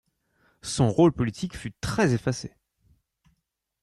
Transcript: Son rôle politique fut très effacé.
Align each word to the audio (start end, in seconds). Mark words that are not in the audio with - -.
Son 0.63 0.89
rôle 0.89 1.11
politique 1.13 1.55
fut 1.55 1.73
très 1.79 2.15
effacé. 2.15 2.55